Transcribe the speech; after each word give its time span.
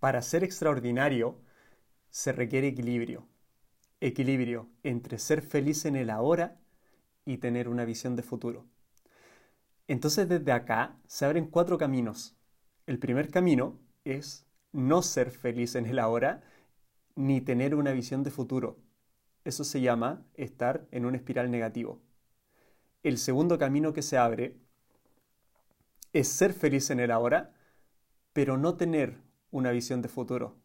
Para 0.00 0.22
ser 0.22 0.42
extraordinario 0.44 1.38
se 2.08 2.32
requiere 2.32 2.68
equilibrio. 2.68 3.28
Equilibrio 4.00 4.70
entre 4.82 5.18
ser 5.18 5.42
feliz 5.42 5.84
en 5.84 5.94
el 5.94 6.08
ahora 6.08 6.58
y 7.26 7.36
tener 7.36 7.68
una 7.68 7.84
visión 7.84 8.16
de 8.16 8.22
futuro. 8.22 8.66
Entonces 9.88 10.26
desde 10.26 10.52
acá 10.52 10.96
se 11.06 11.26
abren 11.26 11.46
cuatro 11.46 11.76
caminos. 11.76 12.34
El 12.86 12.98
primer 12.98 13.30
camino 13.30 13.78
es 14.04 14.46
no 14.72 15.02
ser 15.02 15.30
feliz 15.30 15.74
en 15.74 15.84
el 15.84 15.98
ahora 15.98 16.42
ni 17.14 17.42
tener 17.42 17.74
una 17.74 17.92
visión 17.92 18.22
de 18.22 18.30
futuro. 18.30 18.78
Eso 19.44 19.64
se 19.64 19.82
llama 19.82 20.24
estar 20.32 20.88
en 20.92 21.04
un 21.04 21.14
espiral 21.14 21.50
negativo. 21.50 22.00
El 23.02 23.18
segundo 23.18 23.58
camino 23.58 23.92
que 23.92 24.02
se 24.02 24.16
abre 24.16 24.56
es 26.14 26.28
ser 26.28 26.54
feliz 26.54 26.88
en 26.88 27.00
el 27.00 27.10
ahora, 27.10 27.52
pero 28.32 28.56
no 28.56 28.76
tener 28.76 29.29
una 29.50 29.70
visión 29.70 30.02
de 30.02 30.08
futuro. 30.08 30.56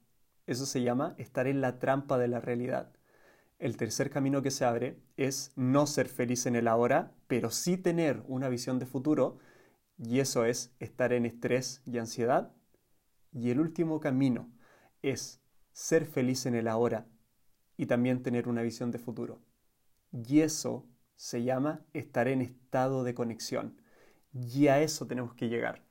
Eso 0.48 0.66
se 0.66 0.82
llama 0.82 1.16
estar 1.18 1.48
en 1.48 1.62
la 1.62 1.80
trampa 1.80 2.18
de 2.18 2.28
la 2.28 2.40
realidad. 2.40 2.92
El 3.58 3.78
tercer 3.78 4.10
camino 4.10 4.42
que 4.42 4.52
se 4.52 4.66
abre 4.66 5.00
es 5.18 5.52
no 5.56 5.88
ser 5.88 6.08
feliz 6.08 6.46
en 6.46 6.56
el 6.56 6.68
ahora, 6.68 7.14
pero 7.28 7.52
sí 7.52 7.78
tener 7.78 8.24
una 8.28 8.50
visión 8.50 8.80
de 8.80 8.86
futuro, 8.86 9.40
y 9.98 10.20
eso 10.20 10.46
es 10.46 10.76
estar 10.80 11.14
en 11.14 11.26
estrés 11.26 11.82
y 11.86 11.98
ansiedad. 11.98 12.52
Y 13.32 13.50
el 13.52 13.60
último 13.60 14.00
camino 14.00 14.52
es 15.02 15.42
ser 15.72 16.06
feliz 16.06 16.46
en 16.46 16.56
el 16.56 16.68
ahora 16.68 17.08
y 17.78 17.86
también 17.86 18.24
tener 18.24 18.48
una 18.48 18.62
visión 18.62 18.92
de 18.92 19.00
futuro. 19.00 19.42
Y 20.12 20.42
eso 20.42 20.86
se 21.16 21.44
llama 21.44 21.86
estar 21.94 22.28
en 22.28 22.42
estado 22.42 23.04
de 23.04 23.14
conexión. 23.14 23.82
Y 24.34 24.68
a 24.68 24.82
eso 24.82 25.08
tenemos 25.08 25.34
que 25.34 25.48
llegar. 25.48 25.85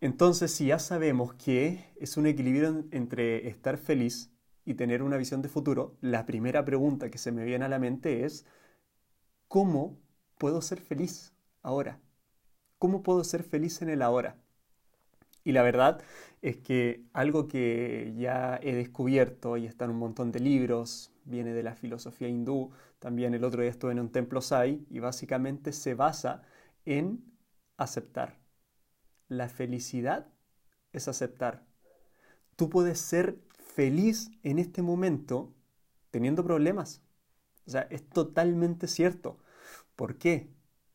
Entonces, 0.00 0.52
si 0.52 0.66
ya 0.66 0.78
sabemos 0.78 1.34
que 1.34 1.92
es 2.00 2.16
un 2.16 2.26
equilibrio 2.26 2.84
entre 2.90 3.48
estar 3.48 3.76
feliz 3.76 4.30
y 4.64 4.74
tener 4.74 5.02
una 5.02 5.16
visión 5.18 5.42
de 5.42 5.48
futuro, 5.48 5.96
la 6.00 6.26
primera 6.26 6.64
pregunta 6.64 7.10
que 7.10 7.18
se 7.18 7.32
me 7.32 7.44
viene 7.44 7.66
a 7.66 7.68
la 7.68 7.78
mente 7.78 8.24
es, 8.24 8.46
¿cómo 9.48 9.98
puedo 10.38 10.62
ser 10.62 10.80
feliz 10.80 11.34
ahora? 11.62 12.00
¿Cómo 12.78 13.02
puedo 13.02 13.24
ser 13.24 13.42
feliz 13.42 13.82
en 13.82 13.90
el 13.90 14.02
ahora? 14.02 14.36
Y 15.44 15.52
la 15.52 15.62
verdad 15.62 16.00
es 16.42 16.56
que 16.58 17.04
algo 17.12 17.48
que 17.48 18.14
ya 18.16 18.58
he 18.62 18.74
descubierto 18.74 19.56
y 19.58 19.66
está 19.66 19.84
en 19.84 19.92
un 19.92 19.98
montón 19.98 20.32
de 20.32 20.40
libros, 20.40 21.12
viene 21.24 21.52
de 21.52 21.62
la 21.62 21.74
filosofía 21.74 22.28
hindú, 22.28 22.70
también 22.98 23.34
el 23.34 23.44
otro 23.44 23.62
día 23.62 23.70
estuve 23.70 23.92
en 23.92 24.00
un 24.00 24.12
templo 24.12 24.40
Sai 24.40 24.86
y 24.90 24.98
básicamente 25.00 25.72
se 25.72 25.94
basa 25.94 26.42
en 26.86 27.22
aceptar. 27.76 28.39
La 29.30 29.48
felicidad 29.48 30.26
es 30.92 31.06
aceptar. 31.06 31.64
Tú 32.56 32.68
puedes 32.68 32.98
ser 32.98 33.38
feliz 33.52 34.32
en 34.42 34.58
este 34.58 34.82
momento 34.82 35.54
teniendo 36.10 36.42
problemas. 36.42 37.00
O 37.64 37.70
sea, 37.70 37.82
es 37.82 38.08
totalmente 38.08 38.88
cierto. 38.88 39.38
¿Por 39.94 40.18
qué? 40.18 40.52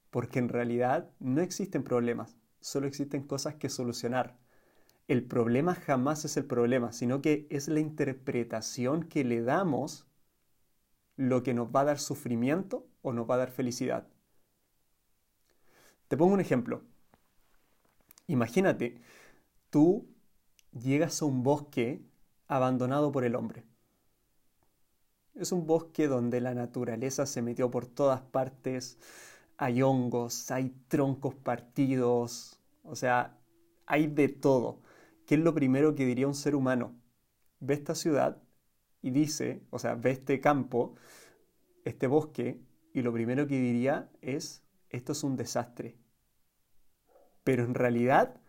Porque 0.09 0.39
en 0.39 0.49
realidad 0.49 1.09
no 1.19 1.39
existen 1.39 1.81
problemas, 1.85 2.35
solo 2.59 2.87
existen 2.87 3.23
cosas 3.23 3.55
que 3.55 3.69
solucionar. 3.69 4.37
El 5.07 5.23
problema 5.23 5.73
jamás 5.73 6.25
es 6.25 6.35
el 6.35 6.43
problema, 6.43 6.91
sino 6.91 7.21
que 7.21 7.47
es 7.49 7.69
la 7.69 7.79
interpretación 7.79 9.03
que 9.03 9.23
le 9.23 9.41
damos 9.43 10.09
lo 11.15 11.41
que 11.41 11.53
nos 11.53 11.73
va 11.73 11.81
a 11.81 11.85
dar 11.85 11.99
sufrimiento 11.99 12.85
o 13.01 13.13
nos 13.13 13.29
va 13.29 13.35
a 13.35 13.37
dar 13.37 13.51
felicidad. 13.51 14.09
Te 16.09 16.17
pongo 16.17 16.33
un 16.33 16.41
ejemplo. 16.41 16.83
Imagínate, 18.27 19.01
tú 19.69 20.07
llegas 20.71 21.21
a 21.21 21.25
un 21.25 21.43
bosque 21.43 22.01
abandonado 22.47 23.11
por 23.11 23.23
el 23.23 23.35
hombre. 23.35 23.63
Es 25.35 25.51
un 25.51 25.67
bosque 25.67 26.07
donde 26.07 26.41
la 26.41 26.53
naturaleza 26.53 27.25
se 27.25 27.41
metió 27.41 27.69
por 27.69 27.87
todas 27.87 28.21
partes, 28.21 28.97
hay 29.57 29.81
hongos, 29.81 30.49
hay 30.51 30.69
troncos 30.87 31.35
partidos, 31.35 32.59
o 32.83 32.95
sea, 32.95 33.37
hay 33.85 34.07
de 34.07 34.29
todo. 34.29 34.81
¿Qué 35.25 35.35
es 35.35 35.41
lo 35.41 35.53
primero 35.53 35.95
que 35.95 36.05
diría 36.05 36.27
un 36.27 36.35
ser 36.35 36.55
humano? 36.55 36.95
Ve 37.59 37.73
esta 37.73 37.95
ciudad 37.95 38.41
y 39.01 39.11
dice, 39.11 39.61
o 39.71 39.79
sea, 39.79 39.95
ve 39.95 40.11
este 40.11 40.39
campo, 40.39 40.95
este 41.83 42.07
bosque, 42.07 42.61
y 42.93 43.01
lo 43.01 43.11
primero 43.13 43.47
que 43.47 43.59
diría 43.59 44.09
es, 44.21 44.63
esto 44.89 45.11
es 45.11 45.23
un 45.23 45.35
desastre. 45.35 45.97
Pero 47.45 47.63
en 47.63 47.75
realidad, 47.75 48.41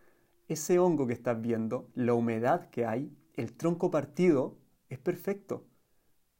ese 0.47 0.79
hongo 0.79 1.05
que 1.05 1.13
estás 1.13 1.39
viendo, 1.39 1.87
la 1.93 2.15
humedad 2.15 2.69
que 2.71 2.85
hay, 2.85 3.15
el 3.35 3.53
tronco 3.53 3.91
partido, 3.91 4.57
es 4.89 4.97
perfecto, 4.97 5.67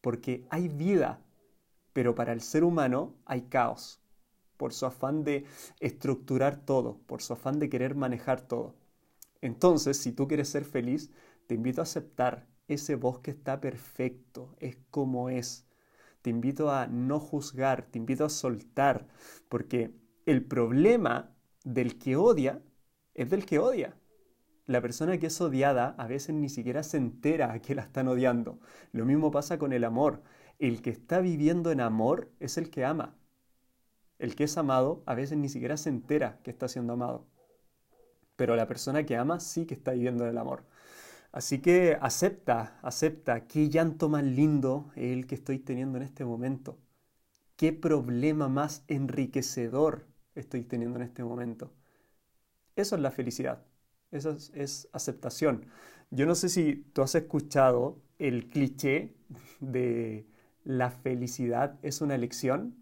porque 0.02 0.48
hay 0.50 0.68
vida, 0.68 1.22
pero 1.94 2.16
para 2.16 2.34
el 2.34 2.42
ser 2.42 2.64
humano 2.64 3.14
hay 3.26 3.44
caos, 3.44 4.02
por 4.58 4.74
su 4.74 4.88
afán 4.88 5.24
de 5.24 5.46
estructurar 5.80 6.66
todo, 6.66 6.98
por 7.06 7.22
su 7.22 7.34
afán 7.34 7.60
de 7.60 7.70
querer 7.70 7.94
manejar 7.94 8.42
todo. 8.42 8.74
Entonces, 9.40 9.98
si 9.98 10.12
tú 10.12 10.28
quieres 10.28 10.50
ser 10.50 10.66
feliz, 10.66 11.12
te 11.46 11.54
invito 11.54 11.82
a 11.82 11.84
aceptar, 11.84 12.48
ese 12.68 12.96
bosque 12.96 13.30
está 13.30 13.62
perfecto, 13.62 14.56
es 14.60 14.78
como 14.90 15.30
es. 15.30 15.68
Te 16.24 16.32
invito 16.32 16.72
a 16.72 16.88
no 16.88 17.20
juzgar, 17.20 17.84
te 17.84 18.00
invito 18.00 18.26
a 18.26 18.30
soltar, 18.30 19.08
porque 19.48 19.94
el 20.26 20.44
problema 20.44 21.37
del 21.74 21.98
que 21.98 22.16
odia 22.16 22.62
es 23.14 23.30
del 23.30 23.46
que 23.46 23.60
odia. 23.60 23.96
La 24.66 24.82
persona 24.82 25.18
que 25.18 25.28
es 25.28 25.42
odiada 25.42 25.96
a 25.98 26.08
veces 26.08 26.36
ni 26.36 26.50
siquiera 26.50 26.84
se 26.84 26.98
entera 26.98 27.60
que 27.62 27.76
la 27.76 27.84
están 27.84 28.08
odiando. 28.08 28.60
Lo 28.92 29.06
mismo 29.06 29.32
pasa 29.32 29.58
con 29.58 29.74
el 29.74 29.84
amor. 29.84 30.24
El 30.60 30.82
que 30.82 30.90
está 30.90 31.20
viviendo 31.20 31.72
en 31.72 31.82
amor 31.82 32.32
es 32.40 32.58
el 32.58 32.70
que 32.70 32.86
ama. 32.86 33.16
El 34.18 34.36
que 34.36 34.46
es 34.46 34.58
amado 34.58 35.04
a 35.06 35.14
veces 35.14 35.38
ni 35.38 35.50
siquiera 35.50 35.78
se 35.78 35.90
entera 35.90 36.40
que 36.44 36.52
está 36.52 36.68
siendo 36.68 36.94
amado. 36.94 37.28
Pero 38.36 38.56
la 38.56 38.68
persona 38.68 39.06
que 39.06 39.18
ama 39.18 39.40
sí 39.40 39.66
que 39.66 39.74
está 39.74 39.92
viviendo 39.92 40.24
en 40.24 40.32
el 40.32 40.38
amor. 40.38 40.64
Así 41.32 41.60
que 41.60 41.98
acepta, 42.02 42.80
acepta 42.82 43.46
qué 43.48 43.70
llanto 43.70 44.10
más 44.10 44.24
lindo 44.24 44.92
es 44.96 45.12
el 45.14 45.28
que 45.28 45.36
estoy 45.36 45.60
teniendo 45.60 45.98
en 45.98 46.04
este 46.04 46.24
momento. 46.24 46.78
Qué 47.56 47.74
problema 47.74 48.48
más 48.48 48.84
enriquecedor 48.88 50.08
estoy 50.40 50.64
teniendo 50.64 50.98
en 50.98 51.04
este 51.04 51.24
momento. 51.24 51.72
Eso 52.76 52.96
es 52.96 53.02
la 53.02 53.12
felicidad. 53.12 53.66
Eso 54.12 54.38
es, 54.54 54.88
aceptación. 54.94 55.66
Yo 56.12 56.26
no 56.26 56.36
sé 56.36 56.50
si 56.50 56.76
tú 56.94 57.02
has 57.02 57.16
escuchado 57.16 58.02
el 58.20 58.50
cliché 58.50 59.16
de 59.60 60.28
la 60.64 60.92
felicidad 60.92 61.78
es 61.82 62.02
una 62.02 62.16
elección. 62.16 62.76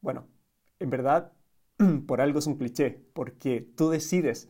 Bueno, 0.00 0.26
en 0.80 0.90
verdad, 0.90 1.32
por 2.06 2.20
algo 2.20 2.38
es 2.40 2.46
un 2.46 2.56
cliché, 2.56 3.04
porque 3.12 3.60
tú 3.76 3.90
decides, 3.90 4.48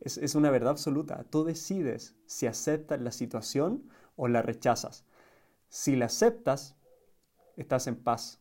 es, 0.00 0.18
es 0.18 0.34
una 0.34 0.50
verdad 0.50 0.70
absoluta, 0.70 1.24
tú 1.30 1.44
decides 1.44 2.14
si 2.26 2.46
aceptas 2.46 3.00
la 3.00 3.12
situación 3.12 3.88
o 4.16 4.28
la 4.28 4.42
rechazas. 4.42 5.04
Si 5.68 5.96
la 5.96 6.06
aceptas, 6.06 6.76
estás 7.56 7.86
en 7.86 7.96
paz, 7.96 8.40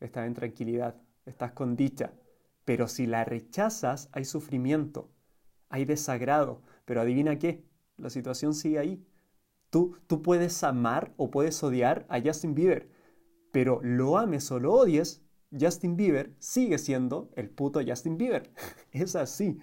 estás 0.00 0.26
en 0.26 0.34
tranquilidad, 0.34 0.96
estás 1.26 1.52
con 1.52 1.76
dicha, 1.76 2.12
pero 2.68 2.86
si 2.86 3.06
la 3.06 3.24
rechazas, 3.24 4.10
hay 4.12 4.26
sufrimiento, 4.26 5.10
hay 5.70 5.86
desagrado. 5.86 6.60
Pero 6.84 7.00
adivina 7.00 7.38
qué, 7.38 7.64
la 7.96 8.10
situación 8.10 8.52
sigue 8.52 8.78
ahí. 8.78 9.06
Tú, 9.70 9.96
tú 10.06 10.20
puedes 10.20 10.62
amar 10.62 11.14
o 11.16 11.30
puedes 11.30 11.62
odiar 11.62 12.04
a 12.10 12.20
Justin 12.20 12.54
Bieber, 12.54 12.90
pero 13.52 13.80
lo 13.82 14.18
ames 14.18 14.50
o 14.50 14.60
lo 14.60 14.74
odies, 14.74 15.22
Justin 15.58 15.96
Bieber 15.96 16.34
sigue 16.40 16.76
siendo 16.76 17.30
el 17.36 17.48
puto 17.48 17.80
Justin 17.82 18.18
Bieber. 18.18 18.52
es 18.92 19.16
así. 19.16 19.58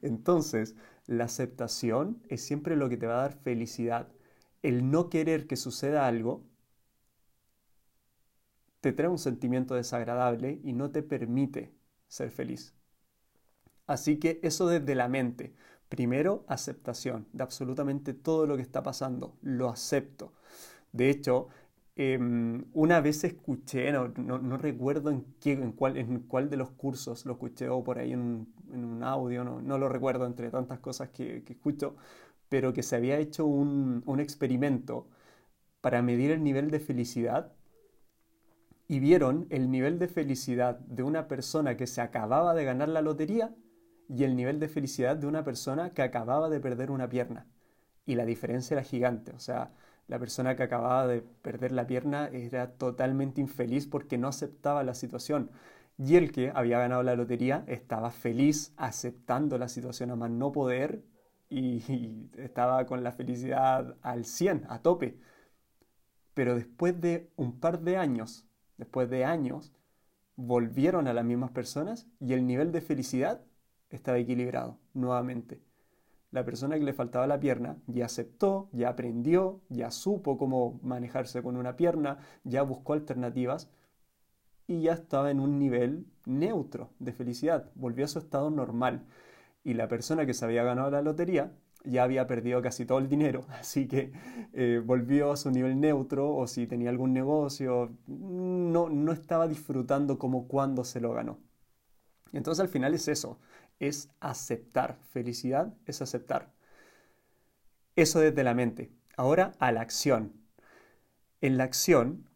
Entonces, 0.00 0.76
la 1.04 1.24
aceptación 1.24 2.22
es 2.30 2.40
siempre 2.40 2.74
lo 2.74 2.88
que 2.88 2.96
te 2.96 3.06
va 3.06 3.18
a 3.18 3.28
dar 3.28 3.34
felicidad. 3.34 4.08
El 4.62 4.90
no 4.90 5.10
querer 5.10 5.46
que 5.46 5.56
suceda 5.56 6.06
algo 6.06 6.42
te 8.80 8.94
trae 8.94 9.10
un 9.10 9.18
sentimiento 9.18 9.74
desagradable 9.74 10.58
y 10.64 10.72
no 10.72 10.90
te 10.90 11.02
permite 11.02 11.75
ser 12.08 12.30
feliz. 12.30 12.74
Así 13.86 14.18
que 14.18 14.40
eso 14.42 14.68
desde 14.68 14.94
la 14.94 15.08
mente. 15.08 15.54
Primero, 15.88 16.44
aceptación 16.48 17.26
de 17.32 17.42
absolutamente 17.44 18.14
todo 18.14 18.46
lo 18.46 18.56
que 18.56 18.62
está 18.62 18.82
pasando. 18.82 19.36
Lo 19.42 19.68
acepto. 19.68 20.32
De 20.92 21.10
hecho, 21.10 21.48
em, 21.96 22.64
una 22.74 23.00
vez 23.00 23.24
escuché, 23.24 23.92
no, 23.92 24.08
recuerdo 24.58 25.10
en, 25.10 25.72
cuál, 25.72 26.50
de 26.50 26.56
los 26.56 26.70
cursos 26.70 27.24
lo 27.26 27.34
escuché 27.34 27.68
o 27.68 27.84
por 27.84 27.98
ahí 27.98 28.12
en, 28.12 28.48
un 28.72 29.02
audio, 29.04 29.44
no, 29.44 29.78
lo 29.78 29.88
recuerdo 29.88 30.26
entre 30.26 30.50
tantas 30.50 30.80
cosas 30.80 31.10
que, 31.10 31.44
escucho, 31.48 31.96
pero 32.48 32.72
que 32.72 32.82
se 32.82 32.96
había 32.96 33.18
hecho 33.18 33.46
un 33.46 34.20
experimento 34.20 35.08
para 35.80 36.02
medir 36.02 36.32
el 36.32 36.42
nivel 36.42 36.70
de 36.70 36.80
felicidad 36.80 37.52
y 38.88 39.00
vieron 39.00 39.46
el 39.50 39.70
nivel 39.70 39.98
de 39.98 40.08
felicidad 40.08 40.78
de 40.78 41.02
una 41.02 41.28
persona 41.28 41.76
que 41.76 41.86
se 41.86 42.00
acababa 42.00 42.54
de 42.54 42.64
ganar 42.64 42.88
la 42.88 43.02
lotería 43.02 43.54
y 44.08 44.24
el 44.24 44.36
nivel 44.36 44.60
de 44.60 44.68
felicidad 44.68 45.16
de 45.16 45.26
una 45.26 45.44
persona 45.44 45.90
que 45.90 46.02
acababa 46.02 46.48
de 46.48 46.60
perder 46.60 46.90
una 46.90 47.08
pierna. 47.08 47.46
y 48.08 48.14
la 48.14 48.24
diferencia 48.24 48.74
era 48.74 48.84
gigante. 48.84 49.32
O 49.32 49.40
sea, 49.40 49.72
la 50.08 50.18
persona 50.18 50.54
que 50.56 50.62
acababa 50.62 51.06
de 51.08 51.22
perder 51.22 51.72
la 51.72 51.86
pierna 51.86 52.28
era 52.28 52.72
totalmente 52.76 53.40
infeliz 53.40 53.86
porque 53.86 54.18
no 54.18 54.28
aceptaba 54.28 54.84
la 54.84 54.94
situación. 54.94 55.50
Y 55.98 56.16
el 56.16 56.30
que 56.32 56.52
había 56.54 56.78
ganado 56.78 57.02
la 57.02 57.16
lotería 57.16 57.64
estaba 57.66 58.10
feliz 58.10 58.72
aceptando 58.76 59.58
la 59.58 59.68
situación 59.68 60.10
a 60.10 60.16
más 60.16 60.30
no 60.30 60.52
poder 60.52 61.04
y, 61.48 62.30
estaba 62.38 62.86
con 62.86 63.02
la 63.02 63.12
felicidad 63.12 63.96
al 64.02 64.24
100, 64.24 64.66
a 64.68 64.80
tope. 64.82 65.18
Pero 66.34 66.54
después 66.54 67.00
de 67.00 67.30
un 67.36 67.58
par 67.58 67.80
de 67.80 67.96
años, 67.96 68.46
después 68.78 69.10
de 69.10 69.24
años, 69.24 69.72
volvieron 70.36 71.08
a 71.08 71.14
las 71.14 71.24
mismas 71.24 71.50
personas 71.50 72.06
y 72.20 72.32
el 72.32 72.46
nivel 72.46 72.72
de 72.72 72.80
felicidad 72.80 73.40
estaba 73.90 74.18
equilibrado 74.18 74.78
nuevamente 74.94 75.60
la 76.36 76.44
persona 76.44 76.78
que 76.78 76.84
le 76.84 76.92
faltaba 76.92 77.26
la 77.26 77.40
pierna 77.40 77.78
ya 77.86 78.04
aceptó, 78.04 78.68
ya 78.72 78.90
aprendió, 78.90 79.62
ya 79.70 79.90
supo 79.90 80.36
cómo 80.36 80.78
manejarse 80.82 81.42
con 81.42 81.56
una 81.56 81.76
pierna, 81.76 82.18
ya 82.44 82.60
buscó 82.60 82.92
alternativas 82.92 83.70
y 84.66 84.82
ya 84.82 84.92
estaba 84.92 85.30
en 85.30 85.40
un 85.40 85.58
nivel 85.58 86.06
neutro 86.26 86.90
de 86.98 87.12
felicidad, 87.12 87.70
volvió 87.74 88.04
a 88.04 88.08
su 88.08 88.18
estado 88.18 88.50
normal. 88.50 89.06
Y 89.64 89.72
la 89.74 89.88
persona 89.88 90.26
que 90.26 90.34
se 90.34 90.44
había 90.44 90.62
ganado 90.62 90.90
la 90.90 91.00
lotería 91.00 91.52
ya 91.86 92.02
había 92.02 92.26
perdido 92.26 92.60
casi 92.62 92.84
todo 92.86 92.98
el 92.98 93.08
dinero, 93.08 93.44
así 93.60 93.86
que 93.88 94.12
eh, 94.52 94.82
volvió 94.84 95.32
a 95.32 95.36
su 95.36 95.50
nivel 95.50 95.80
neutro 95.80 96.34
o 96.34 96.46
si 96.46 96.66
tenía 96.66 96.90
algún 96.90 97.12
negocio, 97.12 97.92
no, 98.06 98.88
no 98.88 99.12
estaba 99.12 99.48
disfrutando 99.48 100.18
como 100.18 100.48
cuando 100.48 100.84
se 100.84 101.00
lo 101.00 101.12
ganó. 101.12 101.38
Entonces 102.32 102.60
al 102.60 102.68
final 102.68 102.94
es 102.94 103.08
eso, 103.08 103.38
es 103.80 104.10
aceptar. 104.20 104.98
Felicidad 105.10 105.72
es 105.86 106.02
aceptar. 106.02 106.52
Eso 107.94 108.20
desde 108.20 108.44
la 108.44 108.54
mente. 108.54 108.90
Ahora 109.16 109.54
a 109.58 109.72
la 109.72 109.80
acción. 109.80 110.32
En 111.40 111.56
la 111.56 111.64
acción, 111.64 112.26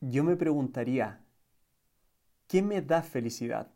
yo 0.00 0.24
me 0.24 0.36
preguntaría, 0.36 1.20
¿qué 2.46 2.62
me 2.62 2.82
da 2.82 3.02
felicidad? 3.02 3.70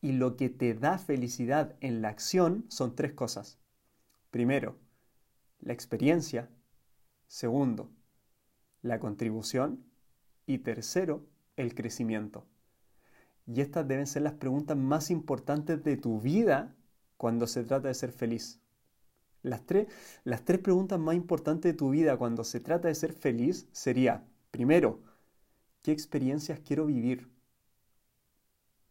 Y 0.00 0.12
lo 0.12 0.36
que 0.36 0.48
te 0.48 0.74
da 0.74 0.98
felicidad 0.98 1.74
en 1.80 2.02
la 2.02 2.08
acción 2.08 2.64
son 2.68 2.94
tres 2.94 3.12
cosas. 3.12 3.58
Primero, 4.30 4.76
la 5.60 5.72
experiencia. 5.72 6.50
Segundo, 7.26 7.90
la 8.82 8.98
contribución. 8.98 9.84
Y 10.46 10.58
tercero, 10.58 11.26
el 11.56 11.74
crecimiento. 11.74 12.46
Y 13.46 13.60
estas 13.60 13.86
deben 13.86 14.06
ser 14.06 14.22
las 14.22 14.34
preguntas 14.34 14.76
más 14.76 15.10
importantes 15.10 15.82
de 15.82 15.96
tu 15.96 16.20
vida 16.20 16.74
cuando 17.16 17.46
se 17.46 17.64
trata 17.64 17.88
de 17.88 17.94
ser 17.94 18.12
feliz. 18.12 18.60
Las 19.42 19.64
tres, 19.66 19.88
las 20.24 20.44
tres 20.44 20.58
preguntas 20.58 20.98
más 20.98 21.14
importantes 21.14 21.72
de 21.72 21.76
tu 21.76 21.90
vida 21.90 22.16
cuando 22.16 22.44
se 22.44 22.60
trata 22.60 22.88
de 22.88 22.94
ser 22.94 23.12
feliz 23.12 23.68
sería, 23.72 24.26
primero, 24.50 25.00
¿qué 25.82 25.92
experiencias 25.92 26.60
quiero 26.60 26.86
vivir? 26.86 27.30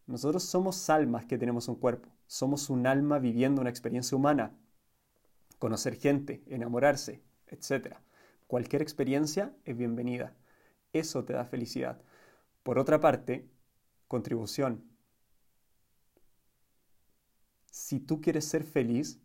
Nosotros 0.06 0.42
somos 0.44 0.88
almas 0.88 1.26
que 1.26 1.38
tenemos 1.38 1.68
un 1.68 1.76
cuerpo, 1.76 2.08
somos 2.26 2.70
un 2.70 2.86
alma 2.86 3.18
viviendo 3.18 3.60
una 3.60 3.70
experiencia 3.70 4.16
humana, 4.16 4.56
conocer 5.58 5.96
gente, 5.96 6.42
enamorarse, 6.46 7.22
etc. 7.48 7.96
Cualquier 8.46 8.82
experiencia 8.82 9.54
es 9.64 9.76
bienvenida. 9.76 10.34
Eso 10.92 11.24
te 11.24 11.32
da 11.32 11.44
felicidad. 11.44 12.00
Por 12.62 12.78
otra 12.78 13.00
parte, 13.00 13.48
contribución. 14.08 14.84
Si 17.70 18.00
tú 18.00 18.20
quieres 18.20 18.44
ser 18.44 18.64
feliz, 18.64 19.20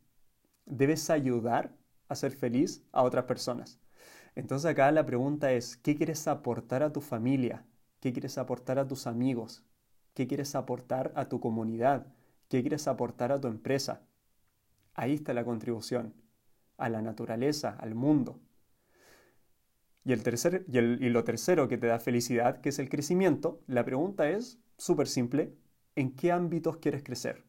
debes 0.65 1.09
ayudar 1.09 1.75
a 2.07 2.15
ser 2.15 2.31
feliz 2.31 2.83
a 2.91 3.03
otras 3.03 3.25
personas. 3.25 3.79
Entonces 4.36 4.69
acá 4.69 4.91
la 4.91 5.06
pregunta 5.06 5.51
es, 5.51 5.77
¿qué 5.77 5.95
quieres 5.95 6.27
aportar 6.27 6.83
a 6.83 6.91
tu 6.91 7.01
familia? 7.01 7.65
¿Qué 8.00 8.12
quieres 8.12 8.38
aportar 8.38 8.79
a 8.79 8.88
tus 8.88 9.07
amigos? 9.07 9.63
¿Qué 10.13 10.27
quieres 10.27 10.56
aportar 10.56 11.12
a 11.15 11.29
tu 11.29 11.39
comunidad? 11.39 12.07
¿Qué 12.50 12.62
quieres 12.62 12.88
aportar 12.88 13.31
a 13.31 13.39
tu 13.39 13.47
empresa? 13.47 14.01
Ahí 14.94 15.13
está 15.13 15.33
la 15.33 15.45
contribución, 15.45 16.13
a 16.78 16.90
la 16.90 17.02
naturaleza, 17.02 17.78
al 17.80 17.96
mundo. 17.96 18.40
Y, 20.06 20.12
el 20.12 20.24
tercer, 20.24 20.66
y, 20.68 21.10
lo 21.10 21.24
tercero 21.24 21.68
que 21.68 21.78
te 21.78 21.88
da 21.88 22.00
felicidad, 22.00 22.60
que 22.62 22.70
es 22.70 22.80
el 22.80 22.90
crecimiento, 22.90 23.62
la 23.68 23.86
pregunta 23.86 24.30
es, 24.30 24.60
súper 24.78 25.08
simple, 25.08 25.56
¿en 25.96 26.16
qué 26.16 26.31
ámbitos 26.31 26.78
quieres 26.78 27.04
crecer? 27.04 27.46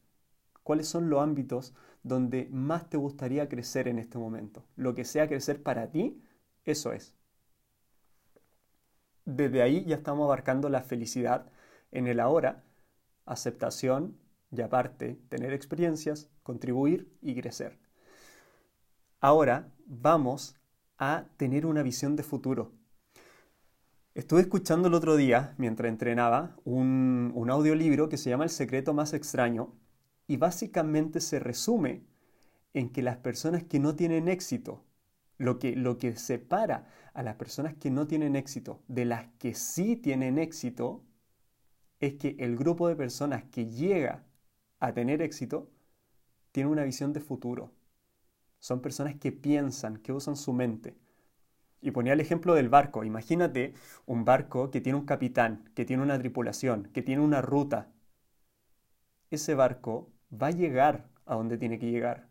¿Cuáles 0.62 0.88
son 0.88 1.10
los 1.10 1.20
ámbitos 1.20 1.74
donde 2.02 2.48
más 2.50 2.88
te 2.88 2.96
gustaría 2.96 3.48
crecer 3.48 3.88
en 3.88 3.98
este 3.98 4.18
momento? 4.18 4.64
Lo 4.76 4.94
que 4.94 5.04
sea 5.04 5.28
crecer 5.28 5.62
para 5.62 5.90
ti, 5.90 6.22
eso 6.64 6.92
es. 6.92 7.14
Desde 9.24 9.62
ahí 9.62 9.84
ya 9.84 9.96
estamos 9.96 10.24
abarcando 10.24 10.68
la 10.68 10.82
felicidad 10.82 11.50
en 11.90 12.06
el 12.06 12.20
ahora, 12.20 12.62
aceptación 13.24 14.18
y 14.50 14.60
aparte 14.60 15.18
tener 15.28 15.52
experiencias, 15.52 16.30
contribuir 16.42 17.10
y 17.20 17.34
crecer. 17.40 17.83
Ahora 19.24 19.72
vamos 19.86 20.54
a 20.98 21.24
tener 21.38 21.64
una 21.64 21.82
visión 21.82 22.14
de 22.14 22.22
futuro. 22.22 22.72
Estuve 24.14 24.42
escuchando 24.42 24.88
el 24.88 24.92
otro 24.92 25.16
día, 25.16 25.54
mientras 25.56 25.88
entrenaba, 25.88 26.58
un, 26.66 27.32
un, 27.34 27.48
audiolibro 27.48 28.10
que 28.10 28.18
se 28.18 28.28
llama 28.28 28.44
El 28.44 28.50
secreto 28.50 28.92
más 28.92 29.14
extraño 29.14 29.72
y 30.26 30.36
básicamente 30.36 31.22
se 31.22 31.38
resume 31.38 32.04
en 32.74 32.90
que 32.90 33.00
las 33.00 33.16
personas 33.16 33.64
que 33.64 33.80
no 33.80 33.96
tienen 33.96 34.28
éxito, 34.28 34.84
lo 35.38 35.58
que, 35.58 35.74
lo 35.74 35.96
que 35.96 36.16
separa 36.16 36.86
a 37.14 37.22
las 37.22 37.36
personas 37.36 37.72
que 37.72 37.90
no 37.90 38.06
tienen 38.06 38.36
éxito 38.36 38.82
de 38.88 39.06
las 39.06 39.28
que 39.38 39.54
sí 39.54 39.96
tienen 39.96 40.36
éxito, 40.36 41.02
es 41.98 42.16
que 42.16 42.36
el 42.38 42.58
grupo 42.58 42.88
de 42.88 42.96
personas 42.96 43.42
que 43.44 43.70
llega 43.70 44.26
a 44.80 44.92
tener 44.92 45.22
éxito 45.22 45.70
tiene 46.52 46.68
una 46.68 46.84
visión 46.84 47.14
de 47.14 47.20
futuro. 47.20 47.72
Son 48.64 48.80
personas 48.80 49.16
que 49.16 49.30
piensan, 49.30 49.98
que 49.98 50.10
usan 50.10 50.36
su 50.36 50.54
mente 50.54 50.94
y 51.82 51.90
ponía 51.90 52.14
el 52.14 52.20
ejemplo 52.20 52.54
del 52.54 52.70
barco. 52.70 53.04
Imagínate 53.04 53.74
un 54.06 54.24
barco 54.24 54.70
que 54.70 54.80
tiene 54.80 54.98
un 54.98 55.04
capitán, 55.04 55.68
que 55.74 55.84
tiene 55.84 56.02
una 56.02 56.18
tripulación, 56.18 56.84
que 56.94 57.02
tiene 57.02 57.20
una 57.20 57.42
ruta. 57.42 57.92
Ese 59.30 59.54
barco 59.54 60.14
va 60.32 60.46
a 60.46 60.52
llegar 60.52 61.10
a 61.26 61.34
donde 61.34 61.58
tiene 61.58 61.78
que 61.78 61.90
llegar. 61.90 62.30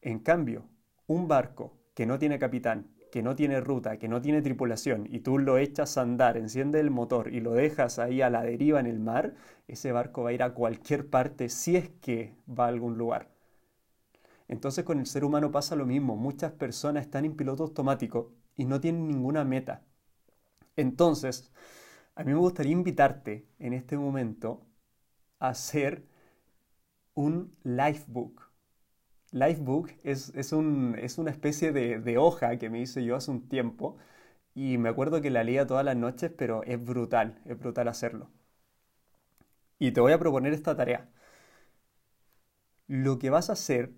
En 0.00 0.20
cambio, 0.20 0.68
un 1.08 1.26
barco 1.26 1.76
que 1.94 2.06
no 2.06 2.20
tiene 2.20 2.38
capitán, 2.38 2.94
que 3.10 3.24
no 3.24 3.34
tiene 3.34 3.60
ruta, 3.60 3.98
que 3.98 4.06
no 4.06 4.22
tiene 4.22 4.42
tripulación, 4.42 5.08
y 5.10 5.18
tú 5.18 5.40
lo 5.40 5.58
echas 5.58 5.98
a 5.98 6.02
andar, 6.02 6.36
enciende 6.36 6.78
el 6.78 6.92
motor 6.92 7.34
y 7.34 7.40
lo 7.40 7.54
dejas 7.54 7.98
ahí 7.98 8.22
a 8.22 8.30
la 8.30 8.44
deriva 8.44 8.78
en 8.78 8.86
el 8.86 9.00
mar, 9.00 9.34
ese 9.66 9.90
barco 9.90 10.22
va 10.22 10.30
a 10.30 10.34
ir 10.34 10.44
a 10.44 10.54
cualquier 10.54 11.10
parte 11.10 11.48
si 11.48 11.74
es 11.74 11.90
que 12.00 12.36
va 12.48 12.66
a 12.66 12.68
algún 12.68 12.96
lugar. 12.96 13.39
Entonces 14.50 14.84
con 14.84 15.00
el 15.00 15.06
ser 15.06 15.24
humano 15.24 15.52
pasa 15.52 15.76
lo 15.76 15.86
mismo. 15.86 16.16
Muchas 16.18 16.52
personas 16.52 17.06
están 17.06 17.24
en 17.26 17.36
piloto 17.36 17.64
automático 17.64 18.34
y 18.58 18.66
no 18.66 18.80
tienen 18.82 19.08
ninguna 19.08 19.44
meta. 19.46 19.84
Entonces, 20.76 21.52
a 22.16 22.24
mí 22.24 22.32
me 22.32 22.38
gustaría 22.40 22.72
invitarte 22.72 23.48
en 23.60 23.74
este 23.74 23.98
momento 23.98 24.66
a 25.40 25.50
hacer 25.50 26.06
un 27.14 27.56
lifebook. 27.62 28.50
Lifebook 29.32 29.90
es, 30.04 30.30
es, 30.36 30.52
es 30.52 31.18
una 31.18 31.30
especie 31.30 31.72
de, 31.72 32.00
de 32.00 32.18
hoja 32.18 32.58
que 32.58 32.70
me 32.70 32.80
hice 32.80 33.04
yo 33.04 33.16
hace 33.16 33.30
un 33.32 33.48
tiempo 33.48 33.98
y 34.54 34.78
me 34.78 34.88
acuerdo 34.90 35.20
que 35.22 35.30
la 35.30 35.44
leía 35.44 35.66
todas 35.66 35.84
las 35.84 35.96
noches, 35.96 36.32
pero 36.36 36.62
es 36.64 36.84
brutal, 36.84 37.40
es 37.46 37.58
brutal 37.58 37.88
hacerlo. 37.88 38.30
Y 39.80 39.90
te 39.90 40.00
voy 40.00 40.12
a 40.12 40.18
proponer 40.20 40.52
esta 40.52 40.76
tarea. 40.76 41.08
Lo 42.88 43.18
que 43.18 43.30
vas 43.30 43.48
a 43.48 43.54
hacer 43.54 43.94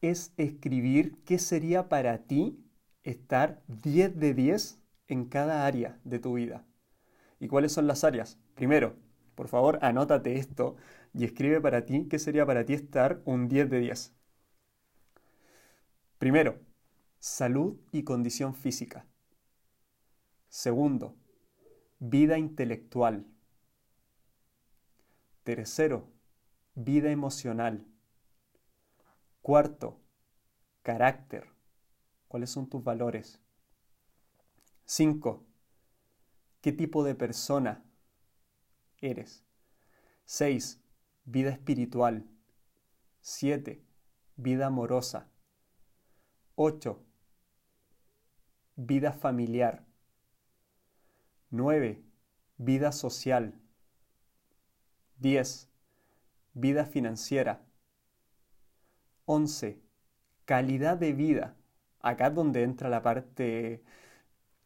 es 0.00 0.32
escribir 0.36 1.16
qué 1.24 1.38
sería 1.38 1.88
para 1.88 2.18
ti 2.18 2.58
estar 3.02 3.62
10 3.68 4.18
de 4.18 4.34
10 4.34 4.78
en 5.08 5.26
cada 5.26 5.66
área 5.66 5.98
de 6.04 6.18
tu 6.18 6.34
vida. 6.34 6.64
¿Y 7.38 7.48
cuáles 7.48 7.72
son 7.72 7.86
las 7.86 8.04
áreas? 8.04 8.38
Primero, 8.54 8.96
por 9.34 9.48
favor, 9.48 9.78
anótate 9.82 10.36
esto 10.36 10.76
y 11.12 11.24
escribe 11.24 11.60
para 11.60 11.84
ti 11.84 12.06
qué 12.08 12.18
sería 12.18 12.46
para 12.46 12.64
ti 12.64 12.74
estar 12.74 13.20
un 13.24 13.48
10 13.48 13.70
de 13.70 13.80
10. 13.80 14.12
Primero, 16.18 16.58
salud 17.18 17.76
y 17.92 18.02
condición 18.02 18.54
física. 18.54 19.06
Segundo, 20.48 21.14
vida 21.98 22.38
intelectual. 22.38 23.26
Tercero, 25.44 26.08
vida 26.74 27.10
emocional. 27.10 27.84
Cuarto, 29.46 30.00
carácter. 30.82 31.46
¿Cuáles 32.26 32.50
son 32.50 32.68
tus 32.68 32.82
valores? 32.82 33.40
Cinco, 34.84 35.46
¿qué 36.60 36.72
tipo 36.72 37.04
de 37.04 37.14
persona 37.14 37.84
eres? 39.00 39.44
Seis, 40.24 40.82
vida 41.24 41.50
espiritual. 41.50 42.26
Siete, 43.20 43.84
vida 44.34 44.66
amorosa. 44.66 45.28
8. 46.56 47.00
Vida 48.74 49.12
familiar. 49.12 49.86
9. 51.50 52.02
Vida 52.56 52.90
social. 52.90 53.54
10. 55.20 55.70
Vida 56.52 56.84
financiera. 56.84 57.65
11. 59.26 59.80
Calidad 60.44 60.96
de 60.96 61.12
vida. 61.12 61.56
Acá 62.00 62.28
es 62.28 62.34
donde 62.34 62.62
entra 62.62 62.88
la 62.88 63.02
parte 63.02 63.82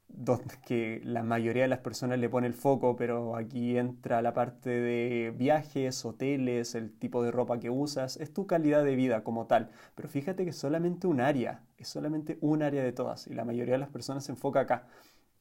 donde 0.09 0.55
que 0.67 1.01
la 1.05 1.23
mayoría 1.23 1.63
de 1.63 1.69
las 1.69 1.79
personas 1.81 2.19
le 2.19 2.29
pone 2.29 2.47
el 2.47 2.55
foco, 2.55 2.97
pero 2.97 3.37
aquí 3.37 3.79
entra 3.79 4.23
la 4.23 4.35
parte 4.35 4.71
de 4.71 5.33
viajes, 5.37 6.05
hoteles, 6.05 6.75
el 6.75 6.93
tipo 6.93 7.23
de 7.23 7.31
ropa 7.31 7.59
que 7.61 7.71
usas, 7.71 8.17
es 8.19 8.33
tu 8.33 8.47
calidad 8.47 8.85
de 8.85 8.97
vida 8.97 9.25
como 9.25 9.47
tal. 9.47 9.71
Pero 9.95 10.09
fíjate 10.09 10.45
que 10.45 10.51
es 10.51 10.57
solamente 10.57 11.07
un 11.07 11.21
área, 11.21 11.63
es 11.79 11.89
solamente 11.89 12.39
un 12.41 12.63
área 12.63 12.83
de 12.83 12.93
todas 12.93 13.27
y 13.29 13.35
la 13.35 13.45
mayoría 13.45 13.75
de 13.75 13.79
las 13.79 13.91
personas 13.91 14.25
se 14.25 14.33
enfoca 14.33 14.61
acá. 14.61 14.87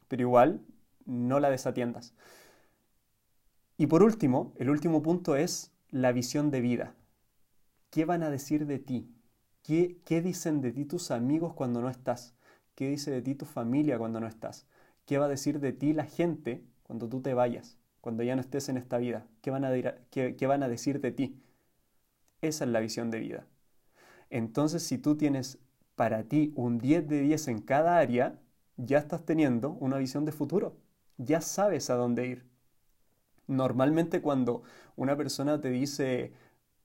Pero 0.08 0.22
igual, 0.24 0.62
no 1.06 1.40
la 1.40 1.50
desatiendas. 1.50 2.14
Y 3.78 3.88
por 3.88 4.04
último, 4.04 4.54
el 4.58 4.70
último 4.70 5.02
punto 5.02 5.36
es 5.36 5.72
la 5.92 6.12
visión 6.12 6.52
de 6.52 6.62
vida. 6.62 6.94
¿Qué 7.90 8.06
van 8.06 8.24
a 8.24 8.30
decir 8.30 8.66
de 8.66 8.80
ti? 8.80 9.10
¿Qué, 9.64 10.00
qué 10.06 10.22
dicen 10.22 10.62
de 10.62 10.72
ti 10.72 10.86
tus 10.86 11.12
amigos 11.12 11.54
cuando 11.54 11.82
no 11.82 11.90
estás? 11.90 12.36
¿Qué 12.76 12.90
dice 12.90 13.12
de 13.12 13.22
ti 13.22 13.36
tu 13.36 13.46
familia 13.46 13.98
cuando 13.98 14.20
no 14.20 14.28
estás? 14.28 14.68
¿Qué 15.06 15.18
va 15.18 15.26
a 15.26 15.30
decir 15.30 15.60
de 15.60 15.74
ti 15.74 15.94
la 15.94 16.06
gente 16.06 16.64
cuando 16.84 17.10
tú 17.10 17.22
te 17.22 17.34
vayas? 17.34 17.78
Cuando 18.02 18.24
ya 18.24 18.36
no 18.36 18.42
estés 18.42 18.70
en 18.70 18.78
esta 18.78 18.98
vida. 18.98 19.28
¿Qué 19.42 19.52
van 19.52 19.66
a, 19.66 19.72
qué 20.12 20.48
van 20.48 20.64
a 20.64 20.70
decir 20.70 21.02
de 21.02 21.12
ti? 21.12 21.42
Esa 22.42 22.64
es 22.64 22.70
la 22.70 22.80
visión 22.80 23.12
de 23.12 23.20
vida. 23.20 23.48
Entonces, 24.30 24.84
si 24.84 24.98
tú 24.98 25.18
tienes 25.18 25.58
para 25.96 26.24
ti 26.24 26.54
un 26.56 26.78
10 26.78 27.08
de 27.08 27.22
10 27.22 27.48
en 27.48 27.60
cada 27.62 27.98
área, 27.98 28.40
ya 28.78 29.00
estás 29.00 29.26
teniendo 29.26 29.72
una 29.72 29.98
visión 29.98 30.26
de 30.26 30.32
futuro. 30.32 30.78
Ya 31.18 31.42
sabes 31.42 31.90
a 31.90 31.96
dónde 31.96 32.28
ir. 32.28 32.46
Normalmente 33.48 34.22
cuando 34.22 34.64
una 34.96 35.18
persona 35.18 35.60
te 35.60 35.70
dice 35.70 36.32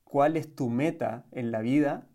cuál 0.04 0.36
es 0.36 0.54
tu 0.54 0.70
meta 0.70 1.24
en 1.32 1.50
la 1.50 1.60
vida, 1.60 2.06